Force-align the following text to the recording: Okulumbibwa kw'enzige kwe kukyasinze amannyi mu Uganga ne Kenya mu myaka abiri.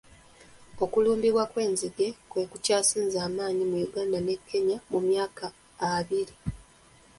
Okulumbibwa 0.83 1.43
kw'enzige 1.51 2.07
kwe 2.29 2.43
kukyasinze 2.51 3.17
amannyi 3.27 3.63
mu 3.71 3.77
Uganga 3.87 4.19
ne 4.23 4.35
Kenya 4.47 4.77
mu 4.91 4.99
myaka 5.07 5.45
abiri. 5.93 6.33